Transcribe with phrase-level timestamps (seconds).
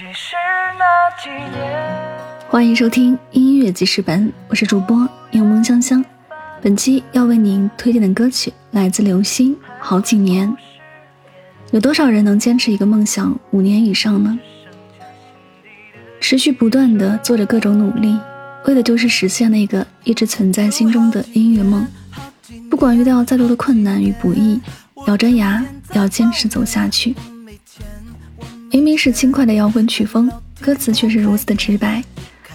[0.00, 0.34] 只是
[0.78, 1.78] 那几年
[2.48, 6.02] 欢迎收听音乐记事本，我是主播柠檬香香。
[6.62, 10.48] 本期要为您推荐的歌曲来自刘星，《好几年》。
[11.72, 14.38] 有多少人能坚持一个梦想五年以上呢？
[16.18, 18.18] 持续不断的做着各种努力，
[18.64, 21.86] 为的就是实现那个一直存在心中的音乐梦。
[22.70, 24.58] 不管遇到再多的困难与不易，
[25.06, 25.62] 咬着牙
[25.92, 27.14] 要坚持走下去。
[28.72, 30.30] 明明是轻快的摇滚曲风，
[30.60, 32.02] 歌词却是如此的直白。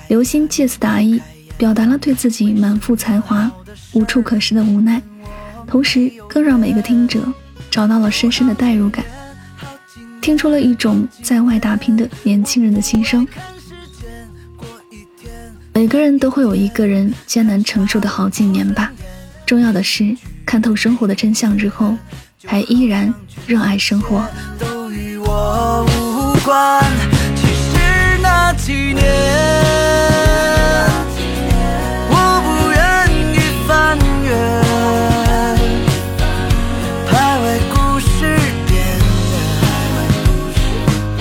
[0.07, 1.21] 刘星借此大意，
[1.57, 3.51] 表达了对自己满腹才华
[3.91, 5.01] 无处可施的无奈，
[5.67, 7.21] 同时更让每个听者
[7.69, 9.03] 找到了深深的代入感，
[10.21, 13.27] 听出了一种在外打拼的年轻人的心声。
[15.73, 18.89] 每个人都会有一个人艰难承受的好几年吧，
[19.45, 21.93] 重要的是看透生活的真相之后，
[22.45, 23.13] 还依然
[23.45, 24.25] 热爱生活。
[26.45, 26.79] 关
[27.35, 29.03] 其实那几年，
[32.07, 32.13] 我
[32.45, 32.77] 不愿
[33.33, 33.35] 意
[33.67, 34.29] 翻阅，
[37.09, 37.11] 徘
[37.41, 38.77] 徊故事边
[41.17, 41.19] 缘，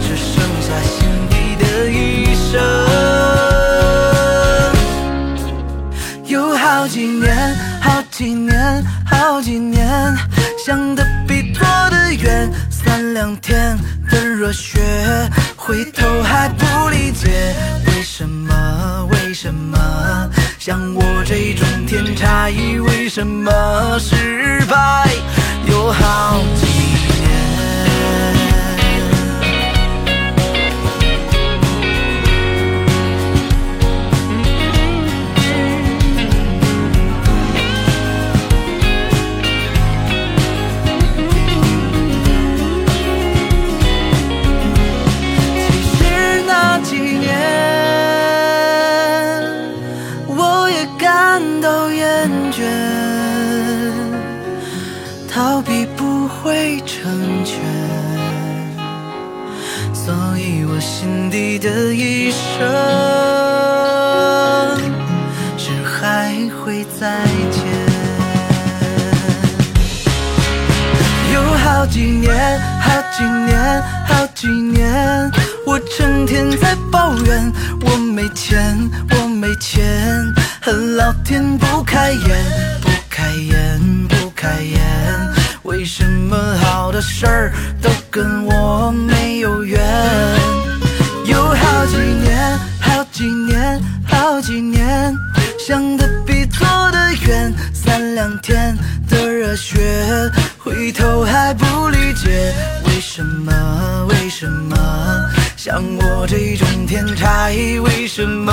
[0.00, 0.30] 只剩
[0.62, 0.94] 下心
[1.28, 1.98] 底的一
[2.36, 2.62] 生。
[6.26, 10.16] 有好几年，好几年，好几年，
[10.64, 13.76] 想的比做的远，三两天。
[14.10, 14.80] 的热血，
[15.56, 17.54] 回头还不理解，
[17.86, 19.08] 为什么？
[19.10, 20.30] 为什么？
[20.58, 22.50] 像我这种天才，
[22.86, 25.08] 为什么失败？
[56.86, 57.58] 成全，
[59.92, 62.38] 所以我心底的一生
[65.56, 67.62] 是还会再见。
[71.32, 75.30] 有好几年，好几年，好几年，
[75.66, 77.52] 我成天在抱怨
[77.82, 78.76] 我没钱，
[79.10, 79.84] 我没钱，
[80.60, 82.69] 恨老天不开眼，
[87.20, 89.78] 事儿都跟我没有缘？
[91.26, 95.14] 有好几年，好几年，好几年，
[95.58, 98.74] 想的比做的远，三两天
[99.06, 99.78] 的热血，
[100.56, 102.54] 回头还不理解，
[102.86, 104.06] 为什么？
[104.08, 104.74] 为什么？
[105.58, 108.50] 像我这种天才，为什么？